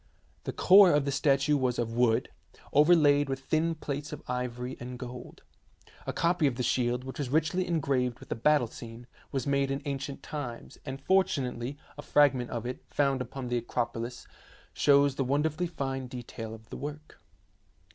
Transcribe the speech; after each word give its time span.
The 0.45 0.51
core 0.51 0.91
of 0.91 1.05
the 1.05 1.11
statue 1.11 1.55
was 1.55 1.77
of 1.77 1.93
wood, 1.93 2.29
over 2.73 2.95
laid 2.95 3.29
with 3.29 3.41
thin 3.41 3.75
plates 3.75 4.11
of 4.11 4.23
ivory 4.27 4.75
and 4.79 4.93
of 4.93 4.97
gold. 4.97 5.43
A 6.07 6.11
copy 6.11 6.47
of 6.47 6.55
the 6.55 6.63
shield, 6.63 7.03
which 7.03 7.19
was 7.19 7.29
richly 7.29 7.67
engraved 7.67 8.19
with 8.19 8.31
a 8.31 8.35
battle 8.35 8.65
scene, 8.65 9.05
was 9.31 9.45
made 9.45 9.69
in 9.69 9.83
ancient 9.85 10.23
times, 10.23 10.79
and 10.87 10.99
fortunately 10.99 11.77
a 11.99 12.01
fragment 12.01 12.49
of 12.49 12.65
it, 12.65 12.83
found 12.89 13.21
upon 13.21 13.47
the 13.49 13.57
Acropolis, 13.57 14.25
shows 14.73 15.13
the 15.17 15.23
wonderfully 15.23 15.67
fine 15.67 16.07
detail 16.07 16.55
of 16.55 16.71
the 16.71 16.77
work. 16.77 17.21